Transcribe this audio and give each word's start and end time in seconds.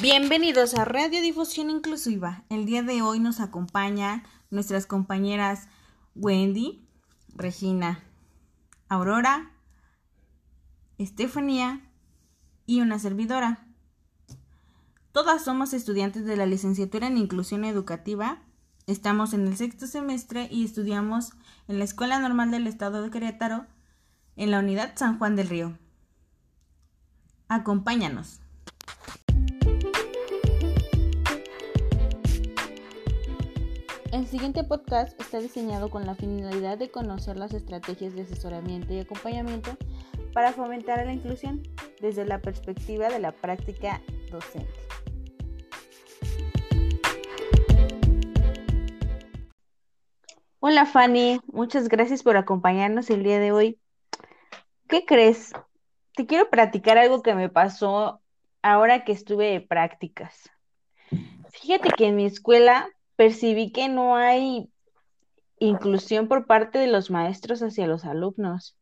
Bienvenidos 0.00 0.72
a 0.76 0.86
Radio 0.86 1.20
Difusión 1.20 1.68
Inclusiva. 1.68 2.44
El 2.48 2.64
día 2.64 2.82
de 2.82 3.02
hoy 3.02 3.20
nos 3.20 3.38
acompañan 3.38 4.22
nuestras 4.48 4.86
compañeras 4.86 5.68
Wendy, 6.14 6.88
Regina, 7.34 8.02
Aurora, 8.88 9.50
Estefanía 10.96 11.82
y 12.64 12.80
una 12.80 12.98
servidora. 12.98 13.66
Todas 15.12 15.44
somos 15.44 15.74
estudiantes 15.74 16.24
de 16.24 16.38
la 16.38 16.46
licenciatura 16.46 17.06
en 17.06 17.18
Inclusión 17.18 17.66
Educativa. 17.66 18.40
Estamos 18.86 19.34
en 19.34 19.46
el 19.46 19.58
sexto 19.58 19.86
semestre 19.86 20.48
y 20.50 20.64
estudiamos 20.64 21.32
en 21.68 21.78
la 21.78 21.84
Escuela 21.84 22.18
Normal 22.20 22.50
del 22.50 22.68
Estado 22.68 23.02
de 23.02 23.10
Querétaro, 23.10 23.66
en 24.36 24.50
la 24.50 24.60
Unidad 24.60 24.94
San 24.96 25.18
Juan 25.18 25.36
del 25.36 25.50
Río. 25.50 25.78
Acompáñanos. 27.48 28.39
El 34.20 34.26
siguiente 34.26 34.64
podcast 34.64 35.18
está 35.18 35.38
diseñado 35.38 35.88
con 35.88 36.04
la 36.04 36.14
finalidad 36.14 36.76
de 36.76 36.90
conocer 36.90 37.38
las 37.38 37.54
estrategias 37.54 38.14
de 38.14 38.20
asesoramiento 38.20 38.92
y 38.92 38.98
acompañamiento 38.98 39.78
para 40.34 40.52
fomentar 40.52 41.02
la 41.06 41.14
inclusión 41.14 41.62
desde 42.02 42.26
la 42.26 42.38
perspectiva 42.38 43.08
de 43.08 43.18
la 43.18 43.32
práctica 43.32 44.02
docente. 44.30 44.78
Hola 50.58 50.84
Fanny, 50.84 51.40
muchas 51.46 51.88
gracias 51.88 52.22
por 52.22 52.36
acompañarnos 52.36 53.08
el 53.08 53.22
día 53.22 53.38
de 53.38 53.52
hoy. 53.52 53.80
¿Qué 54.86 55.06
crees? 55.06 55.54
Te 56.14 56.26
quiero 56.26 56.50
platicar 56.50 56.98
algo 56.98 57.22
que 57.22 57.34
me 57.34 57.48
pasó 57.48 58.20
ahora 58.60 59.02
que 59.02 59.12
estuve 59.12 59.52
de 59.52 59.62
prácticas. 59.62 60.50
Fíjate 61.48 61.88
que 61.96 62.08
en 62.08 62.16
mi 62.16 62.26
escuela 62.26 62.86
percibí 63.20 63.70
que 63.70 63.90
no 63.90 64.16
hay 64.16 64.70
inclusión 65.58 66.26
por 66.26 66.46
parte 66.46 66.78
de 66.78 66.86
los 66.86 67.10
maestros 67.10 67.62
hacia 67.62 67.86
los 67.86 68.06
alumnos. 68.06 68.78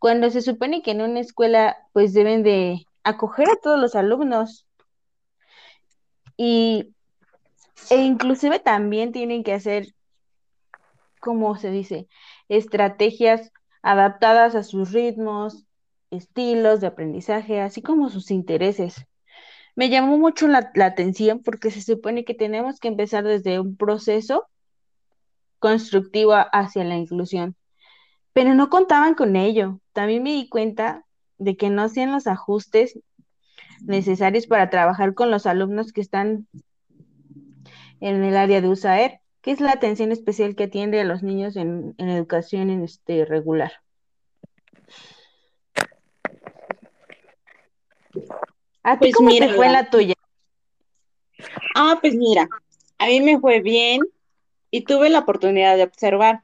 Cuando 0.00 0.30
se 0.30 0.42
supone 0.42 0.82
que 0.82 0.90
en 0.90 1.00
una 1.00 1.20
escuela 1.20 1.76
pues 1.92 2.12
deben 2.12 2.42
de 2.42 2.88
acoger 3.04 3.48
a 3.48 3.54
todos 3.54 3.78
los 3.78 3.94
alumnos 3.94 4.66
y 6.36 6.92
e 7.88 7.98
inclusive 7.98 8.58
también 8.58 9.12
tienen 9.12 9.44
que 9.44 9.52
hacer 9.54 9.94
como 11.20 11.56
se 11.56 11.70
dice? 11.70 12.08
estrategias 12.48 13.52
adaptadas 13.82 14.56
a 14.56 14.64
sus 14.64 14.90
ritmos, 14.90 15.66
estilos 16.10 16.80
de 16.80 16.88
aprendizaje, 16.88 17.60
así 17.60 17.80
como 17.80 18.08
sus 18.08 18.32
intereses. 18.32 19.06
Me 19.78 19.90
llamó 19.90 20.18
mucho 20.18 20.48
la, 20.48 20.72
atención 20.74 21.40
porque 21.40 21.70
se 21.70 21.82
supone 21.82 22.24
que 22.24 22.34
tenemos 22.34 22.80
que 22.80 22.88
empezar 22.88 23.22
desde 23.22 23.60
un 23.60 23.76
proceso 23.76 24.48
constructivo 25.60 26.34
hacia 26.52 26.82
la 26.82 26.96
inclusión, 26.96 27.54
pero 28.32 28.56
no 28.56 28.70
contaban 28.70 29.14
con 29.14 29.36
ello. 29.36 29.78
También 29.92 30.24
me 30.24 30.32
di 30.32 30.48
cuenta 30.48 31.04
de 31.38 31.56
que 31.56 31.70
no 31.70 31.82
hacían 31.82 32.10
los 32.10 32.26
ajustes 32.26 32.98
necesarios 33.80 34.48
para 34.48 34.68
trabajar 34.68 35.14
con 35.14 35.30
los 35.30 35.46
alumnos 35.46 35.92
que 35.92 36.00
están 36.00 36.48
en 38.00 38.24
el 38.24 38.36
área 38.36 38.60
de 38.60 38.68
USAER, 38.68 39.20
que 39.42 39.52
es 39.52 39.60
la 39.60 39.70
atención 39.70 40.10
especial 40.10 40.56
que 40.56 40.64
atiende 40.64 41.00
a 41.00 41.04
los 41.04 41.22
niños 41.22 41.54
en, 41.54 41.94
educación 41.98 42.70
en 42.70 42.82
este, 42.82 43.24
regular. 43.24 43.70
¿A 48.82 48.98
ti 48.98 49.12
pues 49.12 49.38
te 49.38 49.54
fue 49.54 49.68
la 49.68 49.90
tuya? 49.90 50.14
Ah, 51.74 51.98
pues 52.00 52.14
mira, 52.14 52.48
a 52.98 53.06
mí 53.06 53.20
me 53.20 53.38
fue 53.38 53.60
bien 53.60 54.00
y 54.70 54.82
tuve 54.82 55.08
la 55.08 55.20
oportunidad 55.20 55.76
de 55.76 55.84
observar. 55.84 56.42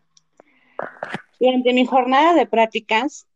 Durante 1.41 1.73
mi 1.73 1.84
jornada 1.84 2.34
de 2.34 2.47
prácticas, 2.47 3.27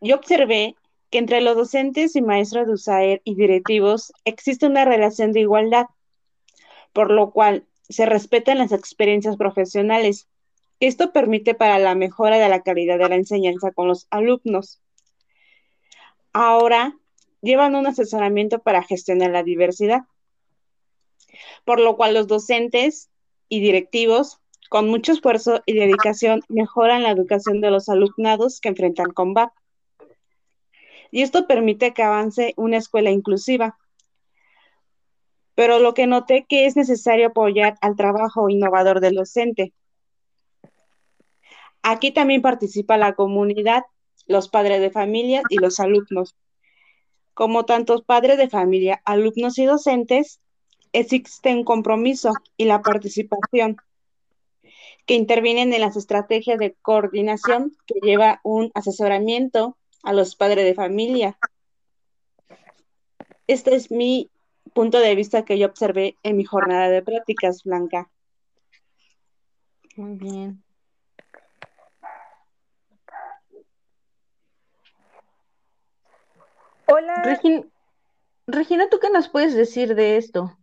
yo 0.00 0.16
observé 0.16 0.74
que 1.10 1.18
entre 1.18 1.40
los 1.40 1.56
docentes 1.56 2.16
y 2.16 2.22
maestros 2.22 2.66
de 2.66 2.72
USAER 2.72 3.22
y 3.24 3.34
directivos 3.34 4.12
existe 4.24 4.66
una 4.66 4.84
relación 4.84 5.32
de 5.32 5.40
igualdad, 5.40 5.86
por 6.92 7.10
lo 7.10 7.30
cual 7.30 7.66
se 7.88 8.06
respetan 8.06 8.58
las 8.58 8.72
experiencias 8.72 9.36
profesionales. 9.36 10.26
Esto 10.80 11.12
permite 11.12 11.54
para 11.54 11.78
la 11.78 11.94
mejora 11.94 12.38
de 12.38 12.48
la 12.48 12.62
calidad 12.62 12.98
de 12.98 13.08
la 13.08 13.14
enseñanza 13.14 13.70
con 13.72 13.88
los 13.88 14.06
alumnos. 14.10 14.80
Ahora, 16.32 16.96
llevan 17.42 17.74
un 17.74 17.86
asesoramiento 17.86 18.60
para 18.60 18.82
gestionar 18.82 19.30
la 19.30 19.42
diversidad, 19.42 20.02
por 21.64 21.80
lo 21.80 21.96
cual 21.96 22.14
los 22.14 22.28
docentes 22.28 23.10
y 23.48 23.60
directivos, 23.60 24.38
con 24.70 24.88
mucho 24.88 25.12
esfuerzo 25.12 25.60
y 25.66 25.74
dedicación, 25.74 26.40
mejoran 26.48 27.02
la 27.02 27.10
educación 27.10 27.60
de 27.60 27.70
los 27.70 27.88
alumnados 27.88 28.60
que 28.60 28.70
enfrentan 28.70 29.12
combat. 29.12 29.52
Y 31.10 31.20
esto 31.20 31.46
permite 31.46 31.92
que 31.92 32.02
avance 32.02 32.54
una 32.56 32.78
escuela 32.78 33.10
inclusiva. 33.10 33.76
Pero 35.54 35.78
lo 35.78 35.92
que 35.92 36.06
noté 36.06 36.46
que 36.48 36.64
es 36.64 36.76
necesario 36.76 37.26
apoyar 37.26 37.76
al 37.82 37.96
trabajo 37.96 38.48
innovador 38.48 39.00
del 39.00 39.16
docente. 39.16 39.74
Aquí 41.82 42.12
también 42.12 42.40
participa 42.40 42.96
la 42.96 43.12
comunidad, 43.14 43.82
los 44.26 44.48
padres 44.48 44.80
de 44.80 44.90
familia 44.90 45.42
y 45.50 45.58
los 45.58 45.80
alumnos 45.80 46.34
como 47.34 47.64
tantos 47.64 48.02
padres 48.02 48.38
de 48.38 48.48
familia, 48.48 49.00
alumnos 49.04 49.58
y 49.58 49.64
docentes, 49.64 50.40
existe 50.92 51.52
un 51.52 51.64
compromiso 51.64 52.32
y 52.56 52.66
la 52.66 52.82
participación 52.82 53.76
que 55.06 55.14
intervienen 55.14 55.72
en 55.72 55.80
las 55.80 55.96
estrategias 55.96 56.58
de 56.58 56.76
coordinación 56.82 57.76
que 57.86 57.98
lleva 58.00 58.40
un 58.44 58.70
asesoramiento 58.74 59.76
a 60.02 60.12
los 60.12 60.36
padres 60.36 60.64
de 60.64 60.74
familia. 60.74 61.38
Este 63.46 63.74
es 63.74 63.90
mi 63.90 64.30
punto 64.74 64.98
de 65.00 65.14
vista 65.14 65.44
que 65.44 65.58
yo 65.58 65.66
observé 65.66 66.16
en 66.22 66.36
mi 66.36 66.44
jornada 66.44 66.88
de 66.88 67.02
prácticas, 67.02 67.62
Blanca. 67.64 68.10
Muy 69.96 70.16
bien. 70.16 70.62
Hola. 76.94 77.22
Regina, 78.46 78.90
¿tú 78.90 78.98
qué 79.00 79.08
nos 79.08 79.30
puedes 79.30 79.54
decir 79.54 79.94
de 79.94 80.18
esto? 80.18 80.58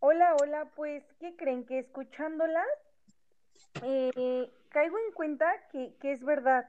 Hola, 0.00 0.34
hola, 0.40 0.72
pues, 0.74 1.04
¿qué 1.20 1.36
creen? 1.36 1.64
Que 1.66 1.78
escuchándolas, 1.78 2.66
eh, 3.84 4.50
caigo 4.70 4.98
en 4.98 5.12
cuenta 5.12 5.46
que, 5.70 5.94
que, 6.00 6.10
es 6.12 6.24
verdad 6.24 6.68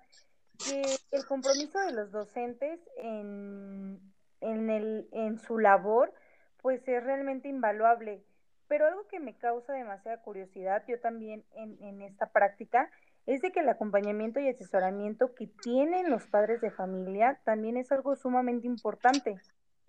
que 0.64 0.84
el 1.10 1.26
compromiso 1.26 1.80
de 1.80 1.94
los 1.94 2.12
docentes 2.12 2.80
en, 2.98 4.00
en, 4.42 4.70
el, 4.70 5.10
en 5.12 5.40
su 5.40 5.58
labor, 5.58 6.14
pues 6.62 6.88
es 6.88 7.04
realmente 7.04 7.50
invaluable. 7.50 8.24
Pero 8.68 8.86
algo 8.86 9.08
que 9.08 9.20
me 9.20 9.36
causa 9.40 9.74
demasiada 9.74 10.22
curiosidad, 10.22 10.84
yo 10.88 11.00
también 11.00 11.44
en, 11.56 11.82
en 11.82 12.04
esta 12.04 12.28
práctica, 12.28 12.92
es 13.26 13.42
de 13.42 13.52
que 13.52 13.60
el 13.60 13.70
acompañamiento 13.70 14.40
y 14.40 14.50
asesoramiento 14.50 15.34
que 15.36 15.48
tienen 15.48 16.10
los 16.10 16.28
padres 16.28 16.62
de 16.62 16.72
familia 16.72 17.40
también 17.44 17.78
es 17.78 17.92
algo 17.92 18.16
sumamente 18.16 18.68
importante, 18.68 19.40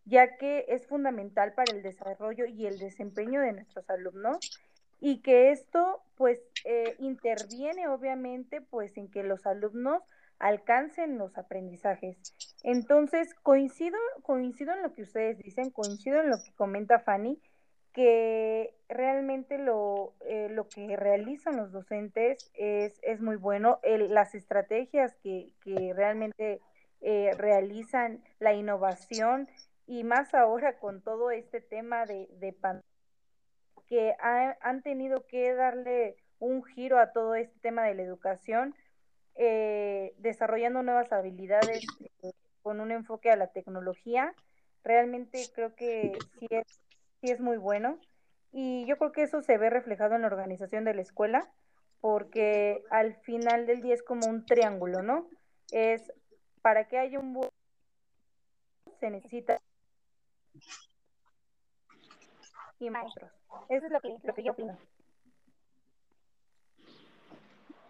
ya 0.04 0.37
que 0.37 0.66
es 0.69 0.87
fundamental 0.87 1.54
para 1.54 1.72
el 1.72 1.82
desarrollo 1.82 2.47
y 2.47 2.66
el 2.66 2.78
desempeño 2.78 3.41
de 3.41 3.53
nuestros 3.53 3.88
alumnos 3.88 4.38
y 5.00 5.20
que 5.20 5.50
esto 5.50 6.03
pues 6.16 6.41
eh, 6.65 6.94
interviene 6.98 7.88
obviamente 7.88 8.60
pues 8.60 8.97
en 8.97 9.10
que 9.10 9.22
los 9.22 9.47
alumnos 9.47 10.03
alcancen 10.38 11.19
los 11.19 11.38
aprendizajes. 11.38 12.17
Entonces, 12.64 13.32
coincido, 13.43 13.96
coincido 14.23 14.73
en 14.73 14.82
lo 14.82 14.93
que 14.93 15.02
ustedes 15.02 15.38
dicen, 15.38 15.70
coincido 15.70 16.20
en 16.20 16.31
lo 16.31 16.37
que 16.37 16.52
comenta 16.55 16.99
Fanny, 16.99 17.40
que 17.93 18.75
realmente 18.89 19.59
lo, 19.59 20.15
eh, 20.27 20.49
lo 20.50 20.69
que 20.69 20.97
realizan 20.97 21.56
los 21.56 21.73
docentes 21.73 22.50
es, 22.55 22.99
es 23.03 23.21
muy 23.21 23.37
bueno. 23.37 23.81
las 23.85 24.35
estrategias 24.35 25.15
que, 25.23 25.53
que 25.62 25.93
realmente 25.94 26.61
eh, 27.00 27.33
realizan, 27.37 28.23
la 28.39 28.55
innovación 28.55 29.49
y 29.87 30.05
más 30.05 30.35
ahora 30.35 30.79
con 30.79 31.03
todo 31.03 31.31
este 31.31 31.61
tema 31.61 32.06
de, 32.06 32.29
de 32.39 32.55
que 33.89 34.15
han 34.21 34.83
tenido 34.83 35.27
que 35.27 35.53
darle 35.53 36.17
un 36.38 36.65
giro 36.65 36.99
a 36.99 37.12
todo 37.12 37.35
este 37.35 37.59
tema 37.61 37.85
de 37.85 37.95
la 37.95 38.03
educación, 38.03 38.75
eh, 39.35 40.15
desarrollando 40.19 40.83
nuevas 40.83 41.12
habilidades 41.12 41.85
con 42.62 42.81
un 42.81 42.91
enfoque 42.91 43.31
a 43.31 43.37
la 43.37 43.49
tecnología. 43.49 44.33
Realmente 44.83 45.45
creo 45.55 45.75
que 45.75 46.12
sí 46.38 46.47
es 46.50 46.81
sí 47.23 47.31
es 47.31 47.41
muy 47.41 47.57
bueno. 47.57 47.99
Y 48.53 48.85
yo 48.87 48.99
creo 48.99 49.13
que 49.13 49.23
eso 49.23 49.41
se 49.41 49.57
ve 49.57 49.71
reflejado 49.71 50.15
en 50.15 50.23
la 50.23 50.27
organización 50.27 50.85
de 50.85 50.95
la 50.95 51.03
escuela, 51.03 51.51
porque 52.01 52.85
al 52.91 53.15
final 53.23 53.67
del 53.67 53.81
día 53.81 53.95
es 53.95 54.03
como 54.03 54.27
un 54.27 54.45
triángulo, 54.45 55.03
¿no? 55.03 55.29
Es 55.71 56.13
para 56.61 56.87
que 56.89 56.99
haya 56.99 57.19
un 57.19 57.33
buen 57.33 57.49
se 59.01 59.11
necesita 59.11 59.61
y 62.79 62.91
maestros. 62.91 63.31
Eso 63.69 63.87
es 63.87 63.93
lo 63.93 64.01
que, 64.01 64.17
lo 64.23 64.35
que 64.35 64.43
yo 64.43 64.53
opino. 64.53 64.77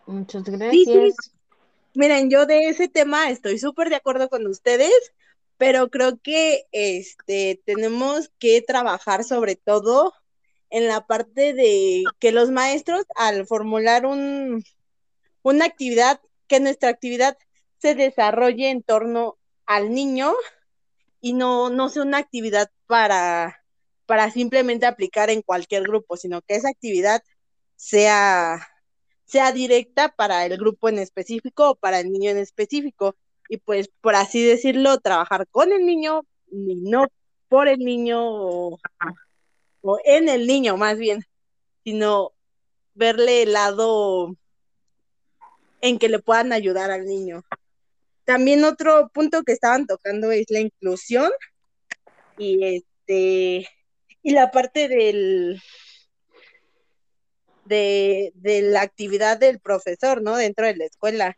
Muchas 0.06 0.44
gracias. 0.44 1.14
Miren, 1.94 2.30
yo 2.30 2.46
de 2.46 2.68
ese 2.68 2.88
tema 2.88 3.30
estoy 3.30 3.58
súper 3.58 3.88
de 3.88 3.96
acuerdo 3.96 4.28
con 4.28 4.46
ustedes, 4.46 5.12
pero 5.62 5.90
creo 5.90 6.18
que 6.20 6.66
este 6.72 7.62
tenemos 7.64 8.32
que 8.40 8.62
trabajar 8.62 9.22
sobre 9.22 9.54
todo 9.54 10.12
en 10.70 10.88
la 10.88 11.06
parte 11.06 11.54
de 11.54 12.02
que 12.18 12.32
los 12.32 12.50
maestros 12.50 13.04
al 13.14 13.46
formular 13.46 14.04
un, 14.04 14.64
una 15.42 15.64
actividad, 15.64 16.20
que 16.48 16.58
nuestra 16.58 16.88
actividad 16.88 17.38
se 17.78 17.94
desarrolle 17.94 18.70
en 18.70 18.82
torno 18.82 19.38
al 19.64 19.94
niño 19.94 20.32
y 21.20 21.32
no, 21.32 21.70
no 21.70 21.88
sea 21.90 22.02
una 22.02 22.18
actividad 22.18 22.68
para, 22.88 23.62
para 24.06 24.32
simplemente 24.32 24.86
aplicar 24.86 25.30
en 25.30 25.42
cualquier 25.42 25.84
grupo, 25.84 26.16
sino 26.16 26.42
que 26.42 26.56
esa 26.56 26.70
actividad 26.70 27.22
sea, 27.76 28.66
sea 29.26 29.52
directa 29.52 30.08
para 30.08 30.44
el 30.44 30.56
grupo 30.56 30.88
en 30.88 30.98
específico 30.98 31.70
o 31.70 31.74
para 31.76 32.00
el 32.00 32.10
niño 32.10 32.32
en 32.32 32.38
específico. 32.38 33.14
Y 33.52 33.58
pues, 33.58 33.90
por 34.00 34.14
así 34.14 34.42
decirlo, 34.42 34.98
trabajar 35.00 35.46
con 35.50 35.72
el 35.72 35.84
niño 35.84 36.22
y 36.50 36.74
no 36.76 37.08
por 37.50 37.68
el 37.68 37.80
niño 37.80 38.18
o, 38.24 38.78
en 40.06 40.30
el 40.30 40.46
niño 40.46 40.78
más 40.78 40.96
bien, 40.96 41.22
sino 41.84 42.32
verle 42.94 43.42
el 43.42 43.52
lado 43.52 44.34
en 45.82 45.98
que 45.98 46.08
le 46.08 46.18
puedan 46.18 46.54
ayudar 46.54 46.90
al 46.90 47.04
niño. 47.04 47.42
También 48.24 48.64
otro 48.64 49.10
punto 49.12 49.42
que 49.42 49.52
estaban 49.52 49.86
tocando 49.86 50.30
es 50.30 50.46
la 50.48 50.60
inclusión 50.60 51.30
y 52.38 52.64
este 52.64 53.68
y 54.22 54.30
la 54.30 54.50
parte 54.50 54.88
del 54.88 55.60
de, 57.66 58.32
de 58.34 58.62
la 58.62 58.80
actividad 58.80 59.36
del 59.36 59.60
profesor, 59.60 60.22
¿no? 60.22 60.38
Dentro 60.38 60.64
de 60.64 60.76
la 60.76 60.86
escuela. 60.86 61.36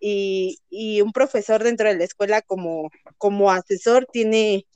Y, 0.00 0.58
un 1.02 1.12
profesor 1.12 1.62
dentro 1.62 1.88
de 1.88 1.96
la 1.96 2.04
escuela 2.04 2.42
como, 2.42 2.90
como 3.18 3.50
asesor 3.50 4.06
tiene, 4.06 4.66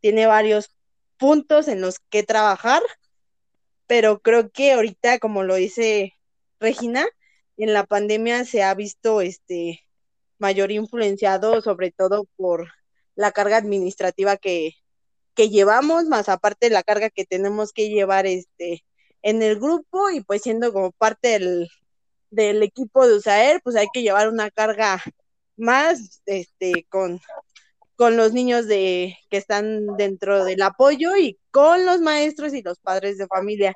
tiene 0.00 0.26
varios 0.26 0.74
puntos 1.18 1.68
en 1.68 1.80
los 1.80 1.98
que 2.10 2.22
trabajar, 2.22 2.82
pero 3.86 4.20
creo 4.20 4.50
que 4.50 4.72
ahorita, 4.72 5.18
como 5.18 5.42
lo 5.42 5.56
dice 5.56 6.14
Regina, 6.60 7.06
en 7.56 7.72
la 7.74 7.84
pandemia 7.84 8.44
se 8.44 8.62
ha 8.62 8.74
visto 8.74 9.20
este 9.20 9.80
mayor 10.38 10.70
influenciado 10.70 11.60
sobre 11.60 11.90
todo 11.90 12.26
por 12.36 12.68
la 13.14 13.32
carga 13.32 13.58
administrativa 13.58 14.36
que, 14.36 14.74
que 15.34 15.50
llevamos, 15.50 16.04
más 16.04 16.28
aparte 16.28 16.70
la 16.70 16.82
carga 16.82 17.10
que 17.10 17.26
tenemos 17.26 17.72
que 17.72 17.88
llevar 17.90 18.26
este 18.26 18.84
en 19.22 19.42
el 19.42 19.58
grupo 19.60 20.10
y 20.10 20.22
pues 20.22 20.42
siendo 20.42 20.72
como 20.72 20.92
parte 20.92 21.28
del, 21.38 21.68
del 22.30 22.62
equipo 22.62 23.06
de 23.06 23.16
USAER, 23.16 23.60
pues 23.62 23.76
hay 23.76 23.88
que 23.92 24.02
llevar 24.02 24.28
una 24.28 24.50
carga 24.50 25.02
más 25.56 26.22
este 26.26 26.86
con 26.88 27.20
con 27.96 28.16
los 28.16 28.32
niños 28.32 28.66
de 28.66 29.14
que 29.28 29.36
están 29.36 29.86
dentro 29.98 30.46
del 30.46 30.62
apoyo 30.62 31.16
y 31.18 31.38
con 31.50 31.84
los 31.84 32.00
maestros 32.00 32.54
y 32.54 32.62
los 32.62 32.78
padres 32.78 33.18
de 33.18 33.26
familia. 33.26 33.74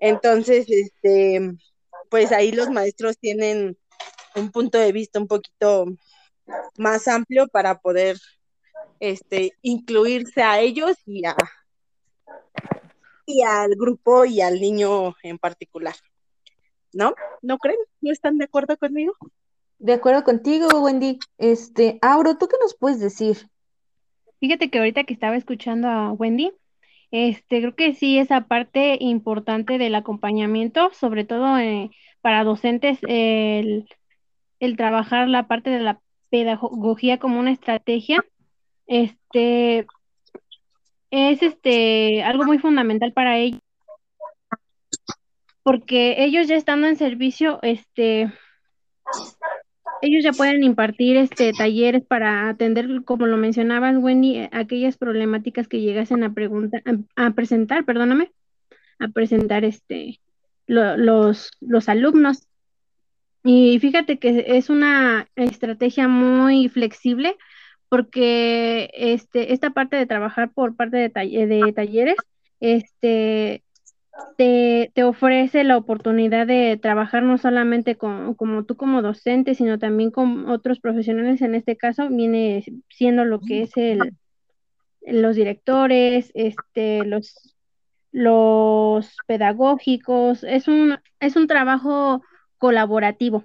Entonces, 0.00 0.66
este, 0.68 1.52
pues 2.10 2.32
ahí 2.32 2.50
los 2.50 2.68
maestros 2.68 3.16
tienen 3.18 3.78
un 4.34 4.50
punto 4.50 4.76
de 4.76 4.90
vista 4.90 5.20
un 5.20 5.28
poquito 5.28 5.86
más 6.76 7.06
amplio 7.06 7.46
para 7.46 7.78
poder 7.78 8.18
este 8.98 9.52
incluirse 9.62 10.42
a 10.42 10.58
ellos 10.58 10.96
y 11.06 11.24
a 11.24 11.36
y 13.24 13.42
al 13.42 13.76
grupo 13.76 14.24
y 14.24 14.40
al 14.40 14.60
niño 14.60 15.14
en 15.22 15.38
particular. 15.38 15.94
¿No? 16.92 17.14
¿No 17.40 17.58
creen? 17.58 17.78
¿No 18.00 18.12
están 18.12 18.38
de 18.38 18.44
acuerdo 18.44 18.76
conmigo? 18.76 19.14
De 19.78 19.94
acuerdo 19.94 20.22
contigo, 20.24 20.68
Wendy. 20.80 21.18
Este, 21.38 21.98
Auro, 22.02 22.36
¿tú 22.36 22.46
qué 22.48 22.56
nos 22.60 22.76
puedes 22.76 23.00
decir? 23.00 23.48
Fíjate 24.40 24.70
que 24.70 24.78
ahorita 24.78 25.04
que 25.04 25.14
estaba 25.14 25.36
escuchando 25.36 25.88
a 25.88 26.12
Wendy, 26.12 26.52
este, 27.12 27.60
creo 27.60 27.74
que 27.74 27.94
sí, 27.94 28.18
esa 28.18 28.42
parte 28.42 28.96
importante 29.00 29.78
del 29.78 29.94
acompañamiento, 29.94 30.90
sobre 30.94 31.24
todo 31.24 31.58
eh, 31.58 31.90
para 32.20 32.42
docentes, 32.42 32.98
el, 33.06 33.88
el, 34.60 34.76
trabajar 34.76 35.28
la 35.28 35.46
parte 35.46 35.70
de 35.70 35.80
la 35.80 36.00
pedagogía 36.30 37.18
como 37.18 37.38
una 37.38 37.52
estrategia, 37.52 38.24
este, 38.86 39.86
es 41.10 41.42
este, 41.42 42.22
algo 42.22 42.44
muy 42.44 42.58
fundamental 42.58 43.12
para 43.12 43.38
ellos, 43.38 43.60
porque 45.62 46.24
ellos 46.24 46.48
ya 46.48 46.56
estando 46.56 46.86
en 46.86 46.96
servicio, 46.96 47.58
este, 47.62 48.32
ellos 50.02 50.24
ya 50.24 50.32
pueden 50.32 50.64
impartir 50.64 51.16
este 51.16 51.52
talleres 51.52 52.04
para 52.04 52.48
atender, 52.48 53.04
como 53.04 53.26
lo 53.26 53.36
mencionabas, 53.36 53.96
Wendy, 53.96 54.38
eh, 54.38 54.50
aquellas 54.52 54.98
problemáticas 54.98 55.68
que 55.68 55.80
llegasen 55.80 56.24
a 56.24 56.34
preguntar, 56.34 56.82
a, 57.16 57.30
presentar, 57.30 57.84
perdóname, 57.84 58.32
a 58.98 59.08
presentar 59.08 59.64
este 59.64 60.20
los, 60.66 61.50
los 61.60 61.88
alumnos. 61.88 62.48
Y 63.44 63.78
fíjate 63.80 64.18
que 64.18 64.44
es 64.48 64.70
una 64.70 65.28
estrategia 65.36 66.08
muy 66.08 66.68
flexible 66.68 67.36
porque 67.88 68.90
este, 68.94 69.52
esta 69.52 69.70
parte 69.70 69.96
de 69.96 70.06
trabajar 70.06 70.50
por 70.52 70.74
parte 70.76 70.96
de, 70.96 71.08
de 71.08 71.72
talleres, 71.74 72.16
este, 72.58 73.62
te, 74.36 74.90
te, 74.94 75.04
ofrece 75.04 75.64
la 75.64 75.76
oportunidad 75.76 76.46
de 76.46 76.78
trabajar 76.80 77.22
no 77.22 77.38
solamente 77.38 77.96
con, 77.96 78.34
como 78.34 78.64
tú 78.64 78.76
como 78.76 79.02
docente, 79.02 79.54
sino 79.54 79.78
también 79.78 80.10
con 80.10 80.48
otros 80.48 80.80
profesionales, 80.80 81.42
en 81.42 81.54
este 81.54 81.76
caso 81.76 82.08
viene 82.08 82.64
siendo 82.88 83.24
lo 83.24 83.40
que 83.40 83.62
es 83.62 83.76
el, 83.76 84.14
los 85.00 85.36
directores, 85.36 86.30
este, 86.34 87.04
los, 87.04 87.56
los 88.12 89.16
pedagógicos, 89.26 90.44
es 90.44 90.68
un, 90.68 90.98
es 91.20 91.36
un 91.36 91.46
trabajo 91.46 92.22
colaborativo. 92.58 93.44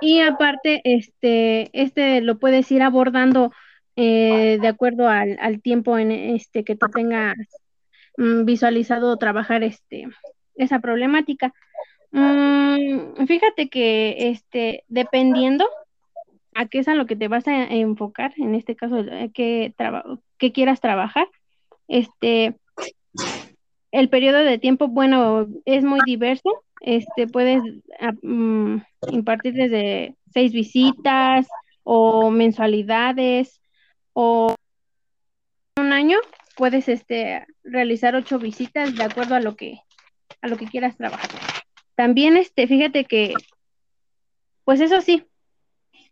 Y 0.00 0.20
aparte, 0.20 0.80
este, 0.84 1.70
este 1.78 2.22
lo 2.22 2.38
puedes 2.38 2.70
ir 2.72 2.82
abordando 2.82 3.52
eh, 3.96 4.58
de 4.60 4.68
acuerdo 4.68 5.08
al, 5.08 5.36
al 5.40 5.60
tiempo 5.60 5.98
en 5.98 6.10
este 6.10 6.64
que 6.64 6.74
tú 6.74 6.86
tengas 6.88 7.36
Mm, 8.20 8.44
visualizado 8.44 9.16
trabajar 9.16 9.62
este, 9.62 10.06
esa 10.54 10.80
problemática. 10.80 11.54
Mm, 12.10 13.24
fíjate 13.26 13.70
que 13.70 14.28
este, 14.28 14.84
dependiendo 14.88 15.66
a 16.54 16.66
qué 16.66 16.80
es 16.80 16.88
a 16.88 16.94
lo 16.94 17.06
que 17.06 17.16
te 17.16 17.28
vas 17.28 17.48
a 17.48 17.64
enfocar, 17.64 18.34
en 18.36 18.54
este 18.54 18.76
caso, 18.76 18.98
eh, 18.98 19.30
que 19.32 20.52
quieras 20.52 20.82
trabajar, 20.82 21.28
este, 21.88 22.56
el 23.90 24.10
periodo 24.10 24.40
de 24.40 24.58
tiempo, 24.58 24.88
bueno, 24.88 25.46
es 25.64 25.82
muy 25.82 26.00
diverso. 26.04 26.62
Este, 26.82 27.26
puedes 27.26 27.62
ah, 28.00 28.12
mm, 28.20 28.82
impartir 29.12 29.54
desde 29.54 30.14
seis 30.30 30.52
visitas 30.52 31.48
o 31.84 32.30
mensualidades 32.30 33.62
o 34.12 34.54
un 35.78 35.92
año 35.94 36.18
puedes 36.60 36.90
este, 36.90 37.46
realizar 37.64 38.14
ocho 38.14 38.38
visitas 38.38 38.94
de 38.94 39.02
acuerdo 39.02 39.34
a 39.34 39.40
lo 39.40 39.56
que, 39.56 39.78
a 40.42 40.46
lo 40.46 40.58
que 40.58 40.66
quieras 40.66 40.94
trabajar. 40.94 41.30
También, 41.94 42.36
este, 42.36 42.66
fíjate 42.66 43.06
que, 43.06 43.32
pues 44.64 44.82
eso 44.82 45.00
sí, 45.00 45.24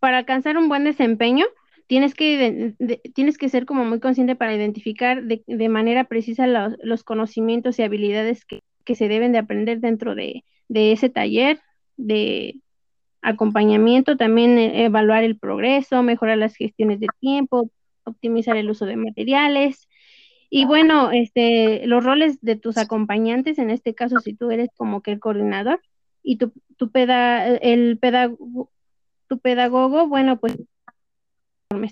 para 0.01 0.17
alcanzar 0.17 0.57
un 0.57 0.71
buen 0.71 0.85
desempeño, 0.85 1.45
tienes 1.87 2.15
que, 2.15 2.75
tienes 3.15 3.37
que 3.37 3.51
ser 3.51 3.67
como 3.67 3.85
muy 3.85 4.01
consciente 4.01 4.37
para 4.37 4.55
identificar 4.55 5.23
de, 5.23 5.45
de 5.47 5.69
manera 5.69 6.05
precisa 6.05 6.47
los, 6.47 6.77
los, 6.83 7.05
conocimientos 7.05 7.79
y 7.79 7.83
habilidades 7.83 8.47
que, 8.47 8.61
que, 8.87 8.95
se 8.95 9.09
deben 9.09 9.33
de 9.33 9.39
aprender 9.41 9.81
dentro 9.81 10.15
de, 10.15 10.45
de 10.69 10.93
ese 10.93 11.11
taller, 11.11 11.61
de 11.99 12.63
acompañamiento, 13.21 14.17
también 14.17 14.57
eh, 14.57 14.87
evaluar 14.87 15.25
el 15.25 15.39
progreso, 15.39 16.03
mejorar 16.03 16.39
las 16.39 16.57
gestiones 16.57 17.01
de 17.01 17.09
tiempo, 17.21 17.71
optimizar 18.05 18.57
el 18.57 18.71
uso 18.71 18.87
de 18.87 18.97
materiales, 18.97 19.87
y 20.51 20.65
bueno, 20.65 21.11
este, 21.11 21.87
los 21.87 22.05
roles 22.05 22.41
de 22.41 22.57
tus 22.57 22.79
acompañantes, 22.79 23.59
en 23.59 23.71
este 23.71 23.95
caso, 23.95 24.19
si 24.21 24.35
tú 24.35 24.51
eres 24.51 24.71
como 24.77 25.03
que 25.03 25.13
el 25.13 25.21
coordinador 25.21 25.81
y 26.23 26.37
tu, 26.39 26.53
tu, 26.77 26.91
peda, 26.91 27.47
el 27.47 27.99
pedagogo, 27.99 28.71
tu 29.29 29.39
pedagogo, 29.39 30.09
bueno, 30.09 30.39
pues 30.39 30.57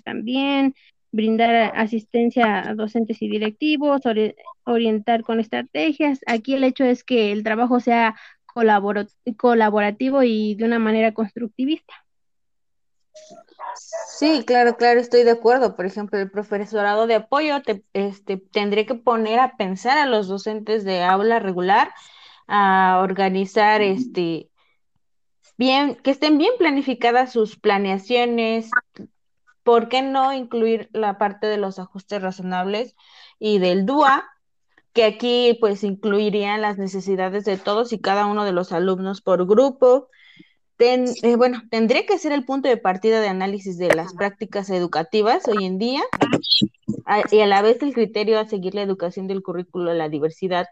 también, 0.03 0.73
brindar 1.11 1.71
asistencia 1.75 2.67
a 2.67 2.75
docentes 2.75 3.21
y 3.21 3.29
directivos, 3.29 4.01
orientar 4.63 5.23
con 5.23 5.39
estrategias. 5.39 6.19
Aquí 6.25 6.55
el 6.55 6.63
hecho 6.63 6.83
es 6.83 7.03
que 7.03 7.31
el 7.31 7.43
trabajo 7.43 7.79
sea 7.79 8.15
colaborativo 9.37 10.23
y 10.23 10.55
de 10.55 10.65
una 10.65 10.79
manera 10.79 11.13
constructivista. 11.13 11.93
Sí, 14.17 14.43
claro, 14.45 14.77
claro, 14.77 14.99
estoy 14.99 15.23
de 15.23 15.31
acuerdo. 15.31 15.75
Por 15.75 15.85
ejemplo, 15.85 16.19
el 16.19 16.31
profesorado 16.31 17.07
de 17.07 17.15
apoyo 17.15 17.61
te, 17.61 17.83
este, 17.93 18.37
tendría 18.37 18.85
que 18.85 18.95
poner 18.95 19.39
a 19.39 19.57
pensar 19.57 19.97
a 19.97 20.05
los 20.05 20.27
docentes 20.27 20.83
de 20.83 21.03
aula 21.03 21.39
regular 21.39 21.93
a 22.47 22.99
organizar 23.03 23.81
este 23.81 24.49
bien, 25.57 25.95
que 25.95 26.11
estén 26.11 26.37
bien 26.37 26.53
planificadas 26.57 27.31
sus 27.31 27.57
planeaciones. 27.57 28.69
¿Por 29.63 29.89
qué 29.89 30.01
no 30.01 30.33
incluir 30.33 30.89
la 30.93 31.17
parte 31.17 31.47
de 31.47 31.57
los 31.57 31.77
ajustes 31.77 32.21
razonables 32.21 32.95
y 33.39 33.59
del 33.59 33.85
DUA? 33.85 34.27
que 34.97 35.03
aquí 35.03 35.55
pues 35.61 35.83
incluirían 35.83 36.61
las 36.61 36.79
necesidades 36.79 37.45
de 37.45 37.57
todos 37.57 37.93
y 37.93 37.99
cada 37.99 38.25
uno 38.25 38.45
de 38.45 38.51
los 38.51 38.71
alumnos 38.71 39.21
por 39.21 39.45
grupo, 39.45 40.09
Ten, 40.77 41.05
eh, 41.23 41.35
bueno, 41.35 41.63
tendría 41.71 42.05
que 42.05 42.19
ser 42.19 42.31
el 42.31 42.45
punto 42.45 42.69
de 42.69 42.77
partida 42.77 43.19
de 43.19 43.27
análisis 43.27 43.79
de 43.79 43.93
las 43.95 44.13
prácticas 44.13 44.69
educativas 44.69 45.47
hoy 45.47 45.65
en 45.65 45.79
día 45.79 46.03
a, 47.05 47.23
y 47.31 47.39
a 47.39 47.47
la 47.47 47.63
vez 47.63 47.81
el 47.81 47.93
criterio 47.93 48.39
a 48.39 48.47
seguir 48.47 48.75
la 48.75 48.83
educación 48.83 49.27
del 49.27 49.41
currículo 49.41 49.91
la 49.93 50.07
diversidad 50.07 50.67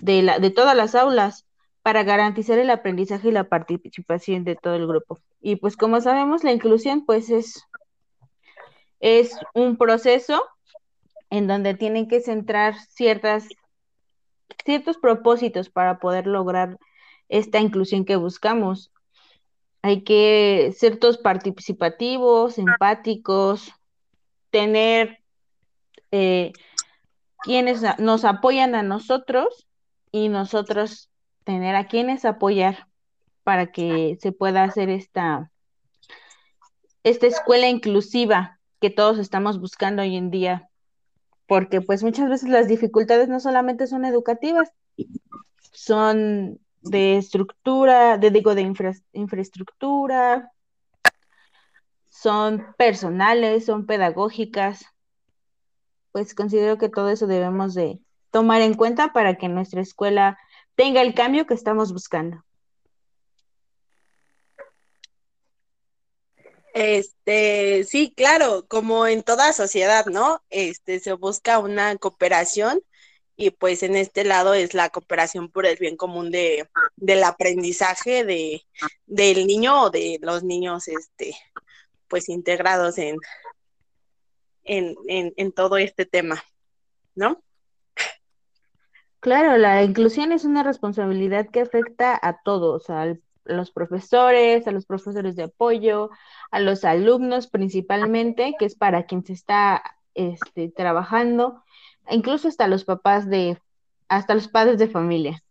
de, 0.00 0.22
la, 0.22 0.38
de 0.38 0.50
todas 0.50 0.74
las 0.74 0.94
aulas 0.94 1.46
para 1.82 2.02
garantizar 2.02 2.58
el 2.58 2.70
aprendizaje 2.70 3.28
y 3.28 3.32
la 3.32 3.48
participación 3.48 4.44
de 4.44 4.56
todo 4.56 4.74
el 4.74 4.86
grupo. 4.86 5.18
Y 5.40 5.56
pues 5.56 5.76
como 5.76 6.00
sabemos, 6.00 6.42
la 6.42 6.52
inclusión 6.52 7.04
pues 7.04 7.30
es, 7.30 7.62
es 9.00 9.38
un 9.54 9.76
proceso 9.76 10.42
en 11.30 11.46
donde 11.46 11.74
tienen 11.74 12.08
que 12.08 12.20
centrar 12.20 12.74
ciertas, 12.88 13.48
ciertos 14.64 14.96
propósitos 14.96 15.68
para 15.68 15.98
poder 15.98 16.26
lograr 16.26 16.78
esta 17.28 17.60
inclusión 17.60 18.04
que 18.04 18.16
buscamos 18.16 18.90
hay 19.86 20.02
que 20.02 20.74
ser 20.76 20.98
todos 20.98 21.16
participativos, 21.16 22.58
empáticos, 22.58 23.72
tener 24.50 25.20
eh, 26.10 26.52
quienes 27.42 27.82
nos 28.00 28.24
apoyan 28.24 28.74
a 28.74 28.82
nosotros 28.82 29.68
y 30.10 30.28
nosotros 30.28 31.08
tener 31.44 31.76
a 31.76 31.86
quienes 31.86 32.24
apoyar 32.24 32.88
para 33.44 33.70
que 33.70 34.18
se 34.20 34.32
pueda 34.32 34.64
hacer 34.64 34.90
esta, 34.90 35.52
esta 37.04 37.28
escuela 37.28 37.68
inclusiva 37.68 38.58
que 38.80 38.90
todos 38.90 39.20
estamos 39.20 39.60
buscando 39.60 40.02
hoy 40.02 40.16
en 40.16 40.32
día, 40.32 40.68
porque 41.46 41.80
pues 41.80 42.02
muchas 42.02 42.28
veces 42.28 42.48
las 42.48 42.66
dificultades 42.66 43.28
no 43.28 43.38
solamente 43.38 43.86
son 43.86 44.04
educativas, 44.04 44.72
son 45.70 46.58
de 46.90 47.16
estructura, 47.16 48.18
de 48.18 48.30
digo, 48.30 48.54
de 48.54 48.72
infraestructura, 49.12 50.52
son 52.08 52.74
personales, 52.78 53.66
son 53.66 53.86
pedagógicas. 53.86 54.86
Pues 56.12 56.34
considero 56.34 56.78
que 56.78 56.88
todo 56.88 57.10
eso 57.10 57.26
debemos 57.26 57.74
de 57.74 58.00
tomar 58.30 58.62
en 58.62 58.74
cuenta 58.74 59.12
para 59.12 59.36
que 59.36 59.48
nuestra 59.48 59.80
escuela 59.80 60.38
tenga 60.74 61.02
el 61.02 61.14
cambio 61.14 61.46
que 61.46 61.54
estamos 61.54 61.92
buscando. 61.92 62.42
Este, 66.74 67.84
sí, 67.84 68.12
claro, 68.14 68.66
como 68.68 69.06
en 69.06 69.22
toda 69.22 69.54
sociedad, 69.54 70.04
¿no? 70.06 70.42
Este, 70.50 71.00
se 71.00 71.14
busca 71.14 71.58
una 71.58 71.96
cooperación 71.96 72.82
y 73.36 73.50
pues 73.50 73.82
en 73.82 73.96
este 73.96 74.24
lado 74.24 74.54
es 74.54 74.74
la 74.74 74.88
cooperación 74.88 75.50
por 75.50 75.66
el 75.66 75.76
bien 75.76 75.96
común 75.96 76.30
de, 76.30 76.68
del 76.96 77.22
aprendizaje 77.22 78.24
de, 78.24 78.62
del 79.06 79.46
niño 79.46 79.82
o 79.82 79.90
de 79.90 80.18
los 80.22 80.42
niños 80.42 80.88
este 80.88 81.36
pues 82.08 82.28
integrados 82.28 82.98
en, 82.98 83.16
en, 84.64 84.96
en, 85.08 85.52
todo 85.52 85.76
este 85.76 86.06
tema, 86.06 86.42
¿no? 87.14 87.42
Claro, 89.18 89.56
la 89.58 89.82
inclusión 89.82 90.30
es 90.30 90.44
una 90.44 90.62
responsabilidad 90.62 91.48
que 91.50 91.60
afecta 91.60 92.18
a 92.20 92.40
todos, 92.42 92.90
a 92.90 93.16
los 93.44 93.72
profesores, 93.72 94.68
a 94.68 94.70
los 94.70 94.86
profesores 94.86 95.34
de 95.34 95.44
apoyo, 95.44 96.10
a 96.52 96.60
los 96.60 96.84
alumnos 96.84 97.48
principalmente, 97.48 98.54
que 98.56 98.66
es 98.66 98.76
para 98.76 99.04
quien 99.04 99.24
se 99.24 99.32
está 99.32 99.82
este, 100.14 100.68
trabajando, 100.68 101.64
incluso 102.10 102.48
hasta 102.48 102.68
los 102.68 102.84
papás 102.84 103.28
de, 103.28 103.58
hasta 104.08 104.34
los 104.34 104.48
padres 104.48 104.78
de 104.78 104.88
familia. 104.88 105.42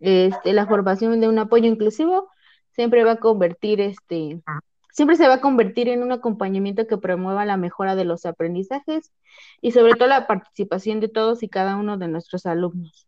Este, 0.00 0.52
la 0.52 0.66
formación 0.66 1.20
de 1.20 1.28
un 1.28 1.38
apoyo 1.38 1.66
inclusivo 1.66 2.28
siempre 2.72 3.04
va 3.04 3.12
a 3.12 3.16
convertir, 3.16 3.80
este, 3.80 4.40
siempre 4.92 5.16
se 5.16 5.28
va 5.28 5.34
a 5.34 5.40
convertir 5.40 5.88
en 5.88 6.02
un 6.02 6.12
acompañamiento 6.12 6.86
que 6.86 6.98
promueva 6.98 7.44
la 7.44 7.56
mejora 7.56 7.94
de 7.94 8.04
los 8.04 8.26
aprendizajes 8.26 9.12
y 9.60 9.72
sobre 9.72 9.94
todo 9.94 10.08
la 10.08 10.26
participación 10.26 11.00
de 11.00 11.08
todos 11.08 11.42
y 11.42 11.48
cada 11.48 11.76
uno 11.76 11.96
de 11.96 12.08
nuestros 12.08 12.46
alumnos. 12.46 13.06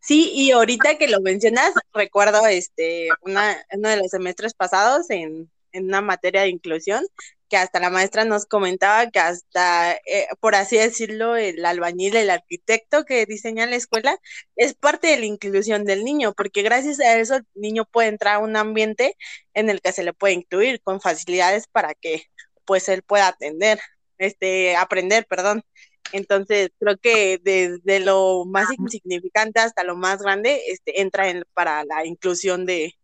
Sí, 0.00 0.30
y 0.34 0.50
ahorita 0.50 0.98
que 0.98 1.08
lo 1.08 1.20
mencionas, 1.20 1.72
recuerdo 1.94 2.46
este, 2.46 3.08
uno 3.22 3.40
de 3.70 3.96
los 3.96 4.08
semestres 4.08 4.52
pasados 4.52 5.08
en, 5.08 5.50
en 5.72 5.84
una 5.86 6.00
materia 6.00 6.42
de 6.42 6.48
inclusión, 6.48 7.04
que 7.54 7.58
hasta 7.58 7.78
la 7.78 7.88
maestra 7.88 8.24
nos 8.24 8.46
comentaba 8.46 9.08
que 9.12 9.20
hasta, 9.20 9.92
eh, 9.92 10.26
por 10.40 10.56
así 10.56 10.76
decirlo, 10.76 11.36
el 11.36 11.64
albañil, 11.64 12.16
el 12.16 12.30
arquitecto 12.30 13.04
que 13.04 13.26
diseña 13.26 13.64
la 13.66 13.76
escuela, 13.76 14.18
es 14.56 14.74
parte 14.74 15.06
de 15.06 15.18
la 15.18 15.26
inclusión 15.26 15.84
del 15.84 16.02
niño, 16.02 16.32
porque 16.32 16.62
gracias 16.62 16.98
a 16.98 17.16
eso 17.16 17.36
el 17.36 17.46
niño 17.54 17.84
puede 17.84 18.08
entrar 18.08 18.34
a 18.36 18.38
un 18.40 18.56
ambiente 18.56 19.16
en 19.52 19.70
el 19.70 19.80
que 19.80 19.92
se 19.92 20.02
le 20.02 20.12
puede 20.12 20.34
incluir 20.34 20.82
con 20.82 21.00
facilidades 21.00 21.68
para 21.68 21.94
que 21.94 22.24
pues 22.64 22.88
él 22.88 23.02
pueda 23.02 23.28
atender, 23.28 23.78
este, 24.18 24.74
aprender, 24.74 25.24
perdón. 25.28 25.62
Entonces, 26.10 26.70
creo 26.80 26.98
que 26.98 27.38
desde 27.40 28.00
lo 28.00 28.46
más 28.46 28.66
insignificante 28.76 29.60
hasta 29.60 29.84
lo 29.84 29.94
más 29.94 30.20
grande, 30.20 30.60
este, 30.66 31.02
entra 31.02 31.28
en, 31.28 31.44
para 31.54 31.84
la 31.84 32.04
inclusión 32.04 32.66
de, 32.66 32.94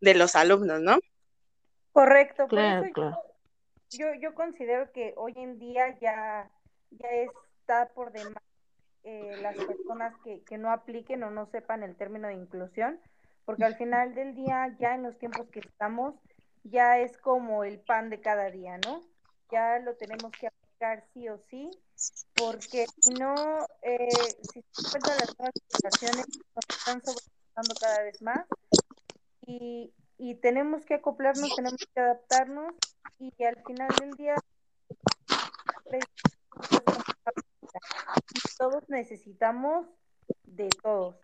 de 0.00 0.14
los 0.14 0.34
alumnos, 0.34 0.80
¿no? 0.80 0.98
Correcto, 1.92 2.46
claro, 2.48 2.88
claro 2.94 3.27
yo, 3.90 4.14
yo 4.14 4.34
considero 4.34 4.90
que 4.92 5.14
hoy 5.16 5.32
en 5.36 5.58
día 5.58 5.98
ya, 5.98 6.50
ya 6.90 7.08
está 7.08 7.88
por 7.94 8.12
demás 8.12 8.42
eh, 9.04 9.38
las 9.40 9.56
personas 9.56 10.14
que, 10.24 10.42
que 10.42 10.58
no 10.58 10.70
apliquen 10.70 11.22
o 11.22 11.30
no 11.30 11.46
sepan 11.46 11.82
el 11.82 11.96
término 11.96 12.28
de 12.28 12.34
inclusión, 12.34 13.00
porque 13.44 13.64
al 13.64 13.76
final 13.76 14.14
del 14.14 14.34
día, 14.34 14.76
ya 14.78 14.94
en 14.94 15.02
los 15.02 15.18
tiempos 15.18 15.48
que 15.48 15.60
estamos, 15.60 16.14
ya 16.64 16.98
es 16.98 17.16
como 17.18 17.64
el 17.64 17.80
pan 17.80 18.10
de 18.10 18.20
cada 18.20 18.50
día, 18.50 18.78
¿no? 18.84 19.02
Ya 19.50 19.78
lo 19.78 19.96
tenemos 19.96 20.30
que 20.32 20.48
aplicar 20.48 21.04
sí 21.14 21.28
o 21.28 21.38
sí, 21.38 21.70
porque 22.34 22.84
si 23.00 23.14
no, 23.14 23.34
eh, 23.82 24.08
si 24.52 24.62
se 24.72 24.90
cuenta 24.90 25.14
las 25.14 25.38
nuevas 25.38 25.54
situaciones, 25.70 26.26
nos 26.54 26.76
están 26.76 27.02
sobrepasando 27.02 27.74
cada 27.80 28.02
vez 28.02 28.20
más 28.20 28.46
y, 29.46 29.94
y 30.18 30.34
tenemos 30.34 30.84
que 30.84 30.94
acoplarnos, 30.94 31.56
tenemos 31.56 31.80
que 31.94 32.00
adaptarnos 32.00 32.74
y 33.18 33.32
al 33.44 33.62
final 33.64 33.88
del 34.00 34.10
día 34.12 34.34
todos 38.58 38.88
necesitamos 38.88 39.86
de 40.44 40.68
todos. 40.82 41.16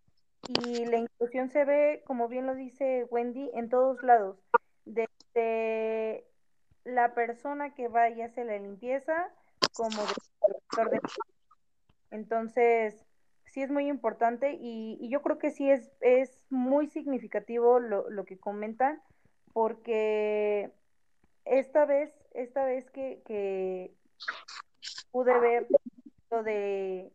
Y 0.46 0.84
la 0.86 0.98
inclusión 0.98 1.50
se 1.50 1.64
ve, 1.64 2.02
como 2.06 2.28
bien 2.28 2.46
lo 2.46 2.54
dice 2.54 3.06
Wendy, 3.10 3.50
en 3.54 3.68
todos 3.68 4.02
lados. 4.02 4.38
Desde 4.84 6.26
la 6.84 7.14
persona 7.14 7.74
que 7.74 7.88
va 7.88 8.10
y 8.10 8.22
hace 8.22 8.44
la 8.44 8.58
limpieza, 8.58 9.30
como 9.72 10.02
del 10.76 10.90
de... 10.90 11.00
Entonces, 12.10 13.04
sí 13.46 13.62
es 13.62 13.70
muy 13.70 13.88
importante 13.88 14.52
y, 14.52 14.98
y, 15.00 15.08
yo 15.08 15.22
creo 15.22 15.38
que 15.38 15.50
sí 15.50 15.70
es, 15.70 15.90
es 16.00 16.44
muy 16.50 16.88
significativo 16.88 17.80
lo, 17.80 18.08
lo 18.10 18.24
que 18.24 18.38
comentan, 18.38 19.02
porque 19.52 20.72
esta 21.44 21.84
vez, 21.84 22.12
esta 22.32 22.64
vez 22.64 22.90
que, 22.90 23.22
que 23.26 23.94
pude 25.10 25.38
ver 25.38 25.66
lo 26.30 26.42
de 26.42 27.12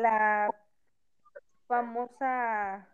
la 0.00 0.50
famosa 1.66 2.88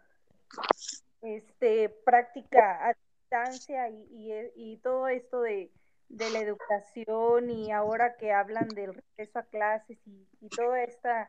este 1.23 1.89
práctica 2.05 2.89
a 2.89 2.95
distancia 3.21 3.89
y, 3.89 4.07
y, 4.11 4.73
y 4.73 4.77
todo 4.79 5.09
esto 5.09 5.41
de, 5.41 5.71
de, 6.09 6.31
la 6.31 6.41
educación 6.41 7.51
y 7.51 7.71
ahora 7.71 8.17
que 8.17 8.33
hablan 8.33 8.69
del 8.69 8.95
regreso 8.95 9.39
a 9.39 9.45
clases 9.45 9.99
y, 10.07 10.27
y 10.41 10.49
todas 10.49 10.89
estas 10.89 11.29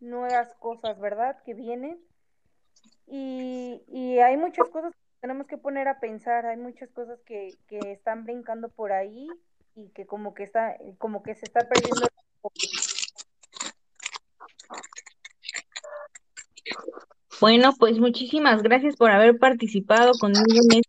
nuevas 0.00 0.54
cosas, 0.54 0.98
¿verdad? 0.98 1.42
Que 1.44 1.54
vienen. 1.54 2.00
Y, 3.06 3.82
y 3.88 4.18
hay 4.18 4.36
muchas 4.36 4.68
cosas 4.68 4.92
tenemos 5.20 5.46
que 5.46 5.58
poner 5.58 5.88
a 5.88 6.00
pensar, 6.00 6.46
hay 6.46 6.56
muchas 6.56 6.90
cosas 6.90 7.18
que, 7.26 7.56
que 7.68 7.78
están 7.92 8.24
brincando 8.24 8.68
por 8.68 8.92
ahí 8.92 9.28
y 9.74 9.88
que 9.90 10.06
como 10.06 10.34
que 10.34 10.44
está, 10.44 10.76
como 10.98 11.22
que 11.22 11.34
se 11.34 11.44
está 11.44 11.60
perdiendo. 11.68 12.06
Bueno, 17.40 17.72
pues 17.78 17.98
muchísimas 17.98 18.62
gracias 18.62 18.96
por 18.96 19.10
haber 19.10 19.38
participado 19.38 20.12
conmigo 20.18 20.44
en 20.72 20.82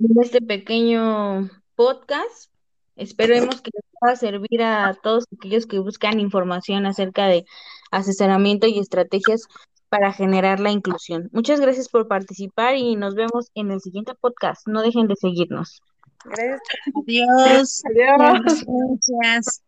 en 0.00 0.22
este 0.22 0.40
pequeño 0.40 1.50
podcast. 1.74 2.50
Esperemos 2.96 3.60
que 3.60 3.70
les 3.74 3.84
pueda 3.98 4.16
servir 4.16 4.62
a 4.62 4.94
todos 5.02 5.24
aquellos 5.36 5.66
que 5.66 5.78
buscan 5.78 6.20
información 6.20 6.86
acerca 6.86 7.26
de 7.26 7.44
asesoramiento 7.90 8.66
y 8.66 8.78
estrategias 8.78 9.48
para 9.94 10.12
generar 10.12 10.58
la 10.58 10.72
inclusión. 10.72 11.30
Muchas 11.32 11.60
gracias 11.60 11.88
por 11.88 12.08
participar 12.08 12.74
y 12.74 12.96
nos 12.96 13.14
vemos 13.14 13.52
en 13.54 13.70
el 13.70 13.80
siguiente 13.80 14.12
podcast. 14.16 14.66
No 14.66 14.82
dejen 14.82 15.06
de 15.06 15.14
seguirnos. 15.14 15.82
Gracias. 16.24 16.60
Adiós. 17.00 17.82
Adiós. 17.86 18.64
Gracias. 19.06 19.62